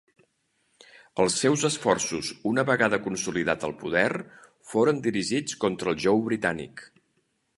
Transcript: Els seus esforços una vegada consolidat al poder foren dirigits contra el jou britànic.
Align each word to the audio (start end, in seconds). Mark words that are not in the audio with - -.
Els 1.23 1.35
seus 1.41 1.65
esforços 1.69 2.29
una 2.53 2.63
vegada 2.69 2.99
consolidat 3.09 3.67
al 3.69 3.75
poder 3.83 4.07
foren 4.71 5.05
dirigits 5.09 5.59
contra 5.67 5.93
el 5.95 6.01
jou 6.07 6.25
britànic. 6.31 6.85